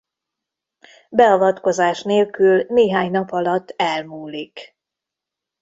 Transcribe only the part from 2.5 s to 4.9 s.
néhány nap alatt elmúlik.